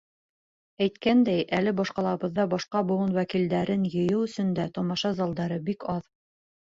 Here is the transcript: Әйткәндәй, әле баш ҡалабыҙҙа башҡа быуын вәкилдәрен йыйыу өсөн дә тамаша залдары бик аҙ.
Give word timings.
Әйткәндәй, 0.85 1.43
әле 1.57 1.73
баш 1.81 1.91
ҡалабыҙҙа 1.99 2.45
башҡа 2.53 2.83
быуын 2.93 3.13
вәкилдәрен 3.19 3.87
йыйыу 3.93 4.25
өсөн 4.31 4.53
дә 4.61 4.67
тамаша 4.79 5.13
залдары 5.21 5.61
бик 5.69 5.87
аҙ. 5.99 6.09